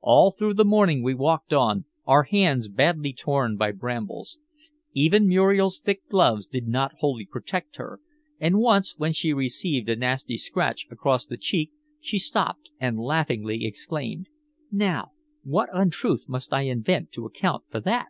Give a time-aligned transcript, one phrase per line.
[0.00, 4.38] All through the morning we walked on, our hands badly torn by brambles.
[4.92, 7.98] Even Muriel's thick gloves did not wholly protect her,
[8.38, 13.64] and once when she received a nasty scratch across the cheek, she stopped and laughingly
[13.66, 14.28] exclaimed:
[14.70, 15.10] "Now
[15.42, 18.06] what untruth must I invent to account for that?"